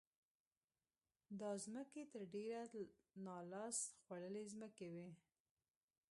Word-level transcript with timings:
دا 1.39 1.51
ځمکې 1.65 2.01
تر 2.11 2.21
ډېره 2.33 2.61
نا 3.25 3.37
لاس 3.51 3.77
خوړلې 4.03 4.43
ځمکې 4.53 4.87
وې. 4.93 5.07